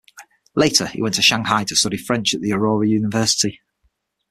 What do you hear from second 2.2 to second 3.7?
at the Aurora University.